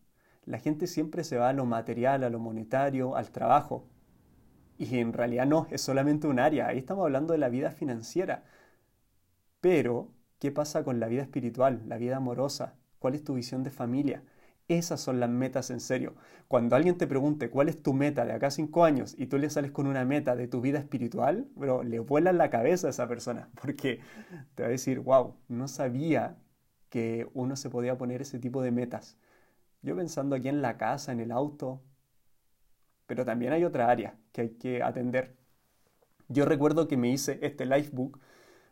la 0.46 0.58
gente 0.58 0.88
siempre 0.88 1.24
se 1.24 1.38
va 1.38 1.50
a 1.50 1.54
lo 1.54 1.66
material, 1.66 2.24
a 2.24 2.30
lo 2.30 2.40
monetario, 2.40 3.16
al 3.16 3.30
trabajo. 3.30 3.86
Y 4.78 5.00
en 5.00 5.14
realidad 5.14 5.46
no, 5.46 5.68
es 5.70 5.82
solamente 5.82 6.26
un 6.28 6.40
área. 6.40 6.68
Ahí 6.68 6.78
estamos 6.80 7.04
hablando 7.04 7.34
de 7.34 7.38
la 7.38 7.50
vida 7.50 7.72
financiera. 7.72 8.46
Pero, 9.62 10.12
¿qué 10.40 10.52
pasa 10.52 10.84
con 10.84 11.00
la 11.00 11.08
vida 11.08 11.22
espiritual, 11.22 11.84
la 11.86 11.98
vida 11.98 12.18
amorosa? 12.18 12.76
¿Cuál 12.98 13.16
es 13.16 13.24
tu 13.24 13.36
visión 13.36 13.64
de 13.64 13.72
familia? 13.72 14.24
Esas 14.70 15.02
son 15.02 15.20
las 15.20 15.30
metas 15.30 15.70
en 15.70 15.80
serio. 15.80 16.16
Cuando 16.48 16.76
alguien 16.76 16.98
te 16.98 17.08
pregunte 17.08 17.50
cuál 17.50 17.70
es 17.70 17.82
tu 17.82 17.94
meta 17.94 18.26
de 18.26 18.34
acá 18.34 18.48
a 18.48 18.52
cinco 18.52 18.86
años 18.86 19.16
y 19.18 19.26
tú 19.26 19.38
le 19.38 19.50
sales 19.50 19.72
con 19.72 19.88
una 19.88 20.06
meta 20.06 20.36
de 20.36 20.48
tu 20.48 20.62
vida 20.62 20.80
espiritual, 20.80 21.48
bro, 21.56 21.84
le 21.84 22.00
vuela 22.00 22.32
la 22.34 22.50
cabeza 22.50 22.88
a 22.88 22.90
esa 22.92 23.08
persona 23.08 23.50
porque 23.62 24.00
te 24.56 24.64
va 24.64 24.70
a 24.70 24.72
decir, 24.72 25.00
wow, 25.00 25.36
no 25.48 25.68
sabía 25.68 26.38
que 26.90 27.28
uno 27.34 27.56
se 27.56 27.70
podía 27.70 27.98
poner 27.98 28.22
ese 28.22 28.40
tipo 28.40 28.62
de 28.62 28.72
metas. 28.72 29.18
Yo 29.82 29.96
pensando 29.96 30.36
aquí 30.36 30.50
en 30.50 30.62
la 30.62 30.78
casa, 30.78 31.12
en 31.12 31.20
el 31.20 31.32
auto, 31.32 31.82
pero 33.06 33.26
también 33.26 33.54
hay 33.54 33.64
otra 33.64 33.90
área 33.90 34.16
que 34.32 34.42
hay 34.42 34.50
que 34.50 34.84
atender. 34.84 35.36
Yo 36.28 36.46
recuerdo 36.46 36.88
que 36.88 36.98
me 36.98 37.10
hice 37.10 37.40
este 37.42 37.66
Lifebook, 37.66 38.20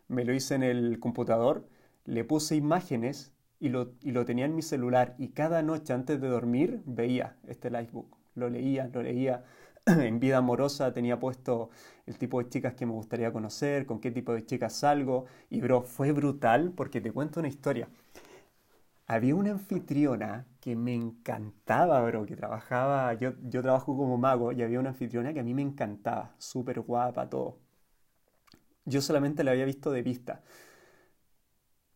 me 0.08 0.26
lo 0.26 0.34
hice 0.34 0.56
en 0.56 0.64
el 0.64 1.00
computador, 1.00 1.68
le 2.06 2.24
puse 2.24 2.56
imágenes 2.56 3.34
y 3.60 3.70
lo, 3.70 3.94
y 4.02 4.12
lo 4.12 4.26
tenía 4.26 4.46
en 4.46 4.56
mi 4.56 4.62
celular 4.62 5.16
y 5.18 5.30
cada 5.30 5.62
noche 5.64 5.94
antes 5.94 6.22
de 6.22 6.28
dormir 6.28 6.82
veía 6.86 7.38
este 7.48 7.72
Lifebook. 7.72 8.16
Lo 8.36 8.50
leía, 8.50 8.90
lo 8.94 9.02
leía. 9.02 9.44
en 10.10 10.20
vida 10.20 10.38
amorosa 10.38 10.94
tenía 10.94 11.20
puesto 11.20 11.70
el 12.06 12.18
tipo 12.18 12.42
de 12.44 12.50
chicas 12.50 12.74
que 12.76 12.86
me 12.86 12.92
gustaría 12.94 13.32
conocer, 13.34 13.86
con 13.86 14.00
qué 14.00 14.12
tipo 14.12 14.34
de 14.34 14.46
chicas 14.46 14.74
salgo. 14.74 15.26
Y 15.50 15.62
bro, 15.62 15.82
fue 15.84 16.12
brutal 16.12 16.72
porque 16.76 17.02
te 17.02 17.12
cuento 17.12 17.40
una 17.40 17.50
historia. 17.50 17.90
Había 19.08 19.34
una 19.34 19.50
anfitriona 19.54 20.46
que 20.60 20.76
me 20.76 20.94
encantaba, 20.94 22.00
bro, 22.04 22.28
que 22.28 22.36
trabajaba, 22.36 23.12
yo, 23.16 23.34
yo 23.50 23.64
trabajo 23.64 23.98
como 23.98 24.18
mago 24.20 24.52
y 24.52 24.62
había 24.62 24.80
una 24.80 24.90
anfitriona 24.90 25.34
que 25.34 25.40
a 25.40 25.44
mí 25.44 25.54
me 25.56 25.64
encantaba, 25.64 26.36
súper 26.38 26.82
guapa, 26.82 27.28
todo. 27.28 27.58
Yo 28.86 29.02
solamente 29.02 29.44
la 29.44 29.52
había 29.52 29.66
visto 29.66 29.92
de 29.92 30.02
vista. 30.02 30.42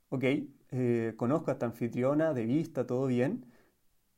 Ok, 0.09 0.23
eh, 0.71 1.13
conozco 1.17 1.49
a 1.51 1.53
esta 1.53 1.65
anfitriona 1.65 2.33
de 2.33 2.45
vista, 2.45 2.85
todo 2.85 3.07
bien. 3.07 3.45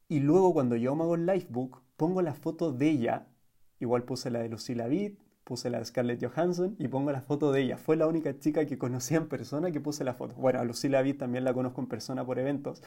Y 0.10 0.20
luego 0.22 0.54
cuando 0.54 0.76
yo 0.78 0.94
hago 0.94 1.16
el 1.16 1.26
livebook, 1.28 1.82
pongo 1.98 2.22
la 2.22 2.34
foto 2.36 2.72
de 2.74 2.90
ella. 2.90 3.28
Igual 3.80 4.04
puse 4.04 4.32
la 4.32 4.40
de 4.40 4.50
Lucila 4.50 4.88
Vitt, 4.88 5.20
puse 5.44 5.70
la 5.70 5.80
de 5.80 5.86
Scarlett 5.86 6.24
Johansson 6.24 6.76
y 6.80 6.88
pongo 6.88 7.12
la 7.12 7.22
foto 7.22 7.52
de 7.52 7.62
ella. 7.62 7.78
Fue 7.78 7.96
la 7.96 8.08
única 8.08 8.38
chica 8.40 8.66
que 8.66 8.78
conocía 8.78 9.18
en 9.18 9.28
persona 9.28 9.72
que 9.72 9.82
puse 9.82 10.04
la 10.04 10.14
foto. 10.14 10.36
Bueno, 10.36 10.60
a 10.60 10.64
Lucila 10.64 11.02
Vitt 11.02 11.20
también 11.20 11.44
la 11.44 11.54
conozco 11.54 11.82
en 11.82 11.88
persona 11.88 12.26
por 12.26 12.40
eventos, 12.40 12.82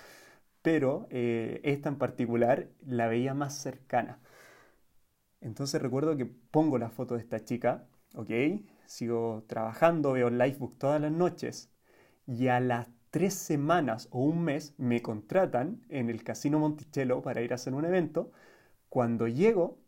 pero 0.63 1.07
eh, 1.11 1.61
esta 1.65 1.89
en 1.89 1.97
particular 1.99 2.69
la 2.87 3.09
veía 3.09 3.35
más 3.35 3.55
cercana. 3.57 4.19
Entonces 5.41 5.81
recuerdo 5.81 6.17
que 6.17 6.27
pongo 6.27 6.79
la 6.79 6.91
foto 6.91 7.15
de 7.15 7.21
esta 7.21 7.45
chica, 7.45 7.87
¿ok? 8.15 8.31
Sigo 8.87 9.45
trabajando, 9.47 10.13
veo 10.13 10.29
el 10.29 10.39
livebook 10.39 10.79
todas 10.79 11.01
las 11.01 11.13
noches 11.13 11.71
y 12.27 12.49
a 12.49 12.61
las 12.61 12.89
tres 13.11 13.35
semanas 13.35 14.09
o 14.11 14.21
un 14.25 14.43
mes 14.45 14.75
me 14.79 15.03
contratan 15.03 15.83
en 15.89 16.11
el 16.11 16.25
Casino 16.25 16.59
Monticello 16.59 17.23
para 17.23 17.43
ir 17.43 17.53
a 17.53 17.57
hacer 17.57 17.75
un 17.75 17.85
evento. 17.85 18.33
Cuando 18.89 19.29
llego, 19.29 19.79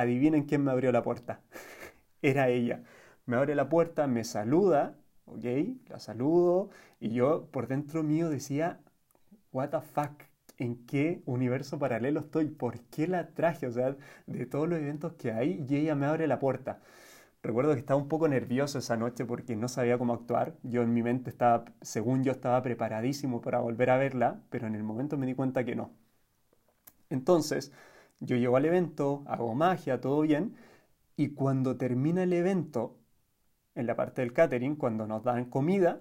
adivinen 0.00 0.44
quién 0.44 0.64
me 0.64 0.70
abrió 0.72 0.92
la 0.92 1.02
puerta. 1.02 1.40
era 2.22 2.48
ella. 2.48 2.82
Me 3.26 3.36
abre 3.36 3.54
la 3.54 3.68
puerta, 3.68 4.06
me 4.06 4.24
saluda, 4.24 4.96
¿ok? 5.26 5.44
La 5.88 5.98
saludo 6.00 6.70
y 7.00 7.10
yo 7.10 7.46
por 7.50 7.68
dentro 7.68 8.02
mío 8.02 8.28
decía, 8.30 8.80
what 9.52 9.70
the 9.70 9.80
fuck, 9.80 10.12
¿en 10.58 10.86
qué 10.86 11.22
universo 11.26 11.78
paralelo 11.78 12.20
estoy? 12.20 12.46
¿Por 12.48 12.80
qué 12.86 13.06
la 13.08 13.28
traje? 13.34 13.66
O 13.66 13.72
sea, 13.72 13.96
de 14.26 14.46
todos 14.46 14.68
los 14.68 14.78
eventos 14.80 15.14
que 15.14 15.32
hay 15.32 15.64
y 15.68 15.76
ella 15.76 15.94
me 15.94 16.06
abre 16.06 16.26
la 16.26 16.38
puerta. 16.38 16.80
Recuerdo 17.42 17.74
que 17.74 17.80
estaba 17.80 18.00
un 18.00 18.08
poco 18.08 18.28
nervioso 18.28 18.78
esa 18.78 18.96
noche 18.96 19.24
porque 19.24 19.56
no 19.56 19.68
sabía 19.68 19.98
cómo 19.98 20.14
actuar. 20.14 20.54
Yo 20.64 20.82
en 20.82 20.94
mi 20.94 21.02
mente 21.02 21.30
estaba, 21.30 21.64
según 21.82 22.24
yo, 22.24 22.32
estaba 22.32 22.62
preparadísimo 22.62 23.40
para 23.42 23.60
volver 23.60 23.90
a 23.90 23.98
verla, 23.98 24.40
pero 24.50 24.66
en 24.66 24.74
el 24.74 24.82
momento 24.82 25.18
me 25.18 25.26
di 25.26 25.34
cuenta 25.34 25.64
que 25.64 25.76
no. 25.76 25.92
Entonces, 27.10 27.72
yo 28.20 28.36
llego 28.36 28.56
al 28.56 28.64
evento, 28.64 29.24
hago 29.26 29.54
magia, 29.54 30.00
todo 30.00 30.22
bien, 30.22 30.54
y 31.16 31.30
cuando 31.30 31.76
termina 31.76 32.22
el 32.24 32.32
evento, 32.32 32.98
en 33.74 33.86
la 33.86 33.96
parte 33.96 34.22
del 34.22 34.32
catering, 34.32 34.76
cuando 34.76 35.06
nos 35.06 35.24
dan 35.24 35.46
comida, 35.46 36.00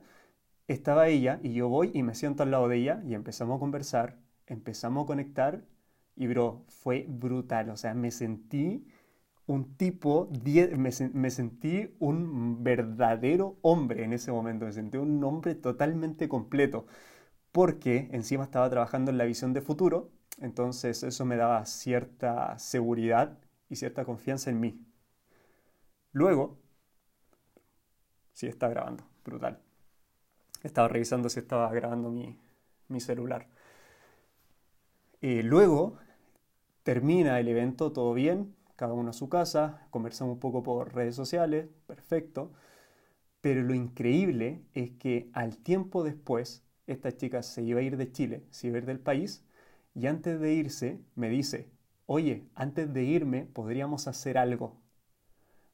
estaba 0.68 1.08
ella 1.08 1.40
y 1.44 1.54
yo 1.54 1.70
voy 1.70 1.92
y 1.94 2.04
me 2.04 2.16
siento 2.16 2.44
al 2.44 2.52
lado 2.52 2.68
de 2.68 2.78
ella 2.78 3.02
y 3.06 3.14
empezamos 3.16 3.58
a 3.58 3.60
conversar, 3.60 4.18
empezamos 4.48 5.04
a 5.04 5.08
conectar 5.08 5.64
y 6.16 6.28
bro, 6.28 6.64
fue 6.68 7.06
brutal, 7.10 7.70
o 7.70 7.78
sea, 7.78 7.94
me 7.94 8.12
sentí 8.12 8.86
un 9.46 9.76
tipo, 9.76 10.30
me, 10.78 10.92
me, 11.14 11.32
sentí 11.32 11.96
un 12.00 12.64
verdadero 12.64 13.58
hombre 13.62 14.04
en 14.04 14.14
ese 14.14 14.32
momento, 14.32 14.66
me 14.66 14.72
sentí 14.74 14.98
un 14.98 15.24
hombre 15.24 15.56
totalmente 15.56 16.30
completo, 16.30 16.86
porque 17.52 18.10
encima 18.12 18.46
estaba 18.46 18.70
trabajando 18.70 19.12
en 19.12 19.18
la 19.18 19.26
visión 19.26 19.54
de 19.54 19.62
futuro, 19.62 20.12
entonces 20.40 21.04
eso 21.04 21.26
me 21.26 21.38
daba 21.38 21.66
cierta 21.66 22.58
seguridad 22.60 23.38
y 23.70 23.76
cierta 23.76 24.06
confianza 24.06 24.50
en 24.50 24.60
mí. 24.60 24.86
Luego, 26.12 26.60
sí 28.34 28.48
está 28.48 28.68
grabando, 28.70 29.04
brutal. 29.26 29.60
Estaba 30.64 30.88
revisando 30.88 31.30
si 31.30 31.40
estaba 31.40 31.72
grabando 31.74 32.10
mi, 32.10 32.38
celular. 33.00 33.48
Eh, 35.22 35.42
luego 35.44 35.98
termina 36.84 37.40
el 37.40 37.48
evento, 37.48 37.92
todo 37.92 38.14
bien, 38.14 38.56
cada 38.76 38.94
uno 38.94 39.10
a 39.10 39.14
su 39.14 39.30
casa, 39.30 39.88
conversamos 39.90 40.34
un 40.34 40.40
poco 40.40 40.62
por 40.64 40.94
redes 40.94 41.16
sociales, 41.16 41.68
perfecto. 41.88 42.52
Pero 43.42 43.62
lo 43.64 43.74
increíble 43.74 44.64
es 44.74 44.92
que 44.92 45.30
al 45.34 45.58
tiempo 45.58 46.04
después, 46.04 46.64
esta 46.88 47.12
chica 47.12 47.44
se 47.44 47.64
iba 47.64 47.80
a 47.80 47.84
ir 47.84 47.98
de 47.98 48.12
Chile, 48.12 48.46
se 48.52 48.68
iba 48.68 48.78
a 48.78 48.80
ir 48.80 48.86
del 48.86 49.00
país, 49.00 49.46
y 49.96 50.08
antes 50.08 50.40
de 50.40 50.54
irse 50.54 51.02
me 51.16 51.30
dice, 51.30 51.70
oye, 52.06 52.48
antes 52.56 52.94
de 52.94 53.04
irme 53.04 53.46
podríamos 53.46 54.08
hacer 54.08 54.38
algo. 54.38 54.82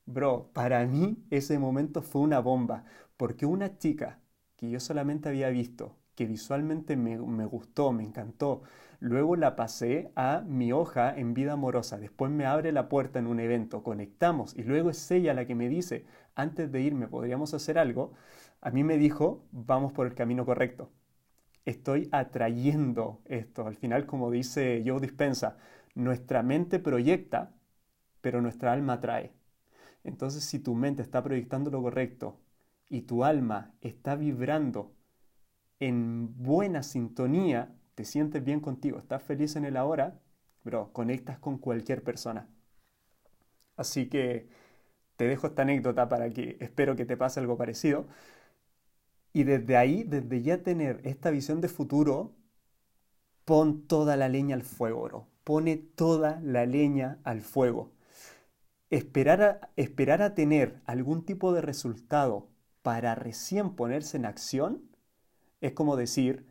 Bro, 0.06 0.50
para 0.54 0.86
mí 0.86 1.24
ese 1.30 1.60
momento 1.60 2.02
fue 2.02 2.22
una 2.22 2.40
bomba, 2.40 2.84
porque 3.18 3.46
una 3.46 3.78
chica 3.78 4.20
que 4.56 4.70
yo 4.70 4.80
solamente 4.80 5.30
había 5.30 5.50
visto, 5.50 5.96
que 6.16 6.26
visualmente 6.26 6.98
me, 6.98 7.18
gustó, 7.46 7.92
me 7.94 8.04
encantó, 8.04 8.64
luego 9.00 9.36
la 9.36 9.56
pasé 9.56 10.12
a 10.16 10.42
mi 10.46 10.74
hoja 10.74 11.16
en 11.16 11.34
vida 11.34 11.54
amorosa, 11.54 11.98
después 11.98 12.32
me 12.32 12.46
abre 12.46 12.72
la 12.72 12.90
puerta 12.90 13.20
en 13.20 13.28
un 13.28 13.40
evento, 13.40 13.84
conectamos 13.84 14.56
y 14.58 14.64
luego 14.64 14.90
es 14.90 15.10
ella 15.12 15.34
la 15.34 15.46
que 15.46 15.56
me 15.56 15.70
dice, 15.70 16.06
antes 16.36 16.72
de 16.72 16.82
irme 16.82 17.08
podríamos 17.08 17.54
hacer 17.54 17.78
algo, 17.78 18.14
a 18.62 18.72
mí 18.72 18.84
me 18.84 18.98
dijo, 18.98 19.46
vamos 19.52 19.94
por 19.94 20.08
el 20.08 20.16
camino 20.16 20.46
correcto. 20.46 20.92
Estoy 21.70 22.10
atrayendo 22.12 23.22
esto. 23.26 23.68
Al 23.68 23.76
final, 23.76 24.08
como 24.08 24.32
dice 24.32 24.82
Joe 24.84 25.00
Dispensa, 25.00 25.58
nuestra 25.94 26.42
mente 26.42 26.80
proyecta, 26.80 27.54
pero 28.22 28.42
nuestra 28.42 28.74
alma 28.74 28.94
atrae. 28.94 29.32
Entonces, 30.04 30.44
si 30.44 30.58
tu 30.58 30.74
mente 30.74 31.04
está 31.04 31.22
proyectando 31.22 31.70
lo 31.70 31.84
correcto 31.84 32.40
y 32.90 33.02
tu 33.04 33.24
alma 33.24 33.72
está 33.82 34.16
vibrando 34.16 34.96
en 35.80 36.36
buena 36.42 36.82
sintonía, 36.82 37.72
te 37.94 38.04
sientes 38.04 38.44
bien 38.44 38.62
contigo, 38.62 38.98
estás 38.98 39.22
feliz 39.22 39.56
en 39.56 39.66
el 39.66 39.78
ahora, 39.78 40.20
bro, 40.64 40.92
conectas 40.92 41.38
con 41.38 41.60
cualquier 41.60 42.04
persona. 42.04 42.48
Así 43.76 44.10
que 44.10 44.50
te 45.18 45.28
dejo 45.28 45.48
esta 45.48 45.64
anécdota 45.64 46.10
para 46.10 46.30
que 46.32 46.58
espero 46.60 46.96
que 46.96 47.06
te 47.06 47.18
pase 47.18 47.40
algo 47.40 47.58
parecido. 47.58 48.08
Y 49.34 49.44
desde 49.44 49.78
ahí, 49.78 50.04
desde 50.04 50.42
ya 50.42 50.64
tener 50.64 51.02
esta 51.04 51.30
visión 51.30 51.62
de 51.62 51.68
futuro, 51.70 52.36
pon 53.46 53.88
toda 53.88 54.16
la 54.16 54.30
leña 54.30 54.56
al 54.56 54.64
fuego, 54.64 55.04
bro. 55.04 55.28
Pone 55.44 55.78
toda 55.78 56.40
la 56.44 56.66
leña 56.66 57.20
al 57.24 57.42
fuego. 57.42 57.92
Esperar 58.90 59.42
a, 59.42 59.70
esperar 59.76 60.22
a 60.22 60.34
tener 60.34 60.82
algún 60.86 61.26
tipo 61.26 61.54
de 61.54 61.62
resultado 61.62 62.48
para 62.82 63.16
recién 63.16 63.76
ponerse 63.76 64.18
en 64.18 64.26
acción 64.26 64.90
es 65.62 65.74
como 65.74 65.96
decir, 65.96 66.46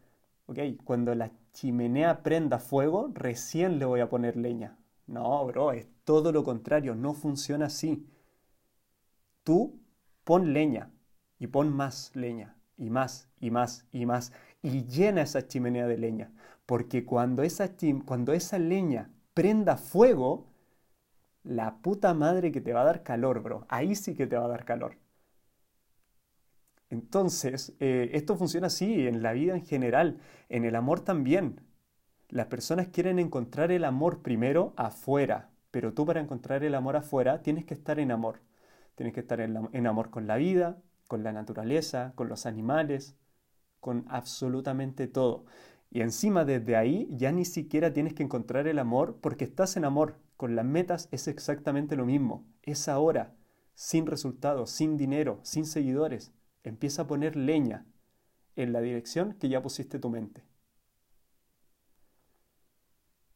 ok, 0.47 0.59
cuando 0.85 1.15
la 1.15 1.33
chimenea 1.53 2.23
prenda 2.23 2.59
fuego, 2.59 3.11
recién 3.15 3.79
le 3.79 3.87
voy 3.87 4.01
a 4.01 4.09
poner 4.11 4.37
leña. 4.37 4.79
No, 5.07 5.47
bro, 5.47 5.73
es 5.73 5.89
todo 6.05 6.31
lo 6.31 6.45
contrario, 6.45 6.95
no 6.95 7.15
funciona 7.15 7.67
así. 7.67 8.07
Tú 9.43 9.81
pon 10.25 10.53
leña 10.53 10.93
y 11.39 11.47
pon 11.47 11.73
más 11.73 12.15
leña 12.15 12.58
y 12.79 12.91
más 12.91 13.29
y 13.41 13.51
más 13.51 13.87
y 13.93 14.07
más 14.07 14.33
y 14.63 14.85
llena 14.87 15.23
esa 15.23 15.47
chimenea 15.47 15.87
de 15.87 15.99
leña, 15.99 16.33
porque 16.67 17.05
cuando 17.05 17.43
esa, 17.43 17.71
cuando 18.07 18.33
esa 18.33 18.59
leña 18.59 19.11
prenda 19.35 19.77
fuego, 19.77 20.47
la 21.45 21.79
puta 21.79 22.15
madre 22.15 22.53
que 22.53 22.61
te 22.61 22.73
va 22.73 22.83
a 22.83 22.85
dar 22.85 23.03
calor, 23.03 23.43
bro, 23.43 23.67
ahí 23.69 23.95
sí 23.95 24.15
que 24.15 24.27
te 24.27 24.37
va 24.37 24.47
a 24.47 24.49
dar 24.49 24.65
calor. 24.65 24.97
Entonces, 26.91 27.75
eh, 27.81 28.11
esto 28.15 28.37
funciona 28.37 28.69
así 28.69 29.07
en 29.07 29.23
la 29.23 29.33
vida 29.33 29.55
en 29.55 29.65
general, 29.65 30.21
en 30.49 30.65
el 30.65 30.75
amor 30.75 31.01
también. 31.01 31.61
Las 32.29 32.47
personas 32.47 32.89
quieren 32.89 33.19
encontrar 33.19 33.73
el 33.73 33.85
amor 33.85 34.23
primero 34.23 34.75
afuera, 34.77 35.51
pero 35.71 35.93
tú 35.93 36.07
para 36.07 36.21
encontrar 36.21 36.65
el 36.65 36.75
amor 36.75 36.97
afuera 36.97 37.43
tienes 37.43 37.65
que 37.65 37.75
estar 37.75 37.99
en 38.01 38.11
amor. 38.11 38.41
Tienes 38.95 39.15
que 39.15 39.21
estar 39.21 39.41
en, 39.41 39.87
amor 39.87 40.11
con 40.11 40.27
la 40.27 40.37
vida, 40.37 40.83
con 41.09 41.25
la 41.25 41.33
naturaleza, 41.33 42.13
con 42.15 42.29
los 42.29 42.47
animales, 42.47 43.17
con 43.81 44.05
absolutamente 44.09 45.09
todo. 45.09 45.47
Y 45.91 46.03
encima 46.03 46.45
desde 46.45 46.77
ahí 46.77 47.09
ya 47.11 47.33
ni 47.33 47.45
siquiera 47.45 47.93
tienes 47.93 48.15
que 48.15 48.23
encontrar 48.23 48.69
el 48.69 48.79
amor 48.79 49.19
porque 49.21 49.45
estás 49.45 49.77
en 49.77 49.85
amor. 49.85 50.19
Con 50.37 50.55
las 50.55 50.65
metas 50.65 51.09
es 51.11 51.27
exactamente 51.27 51.97
lo 51.97 52.05
mismo. 52.05 52.47
Es 52.63 52.89
ahora, 52.89 53.35
sin 53.75 54.07
resultados, 54.07 54.71
sin 54.71 54.97
dinero, 54.97 55.41
sin 55.43 55.67
seguidores. 55.67 56.33
Empieza 56.63 57.03
a 57.03 57.07
poner 57.07 57.35
leña 57.35 57.87
en 58.55 58.73
la 58.73 58.81
dirección 58.81 59.33
que 59.35 59.49
ya 59.49 59.63
pusiste 59.63 59.99
tu 59.99 60.11
mente. 60.11 60.45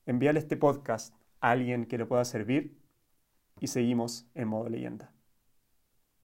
Envíale 0.04 0.40
este 0.40 0.56
podcast 0.56 1.14
a 1.40 1.52
alguien 1.52 1.86
que 1.86 1.96
le 1.96 2.06
pueda 2.06 2.24
servir 2.24 2.76
y 3.60 3.68
seguimos 3.68 4.26
en 4.34 4.48
modo 4.48 4.68
leyenda. 4.68 5.12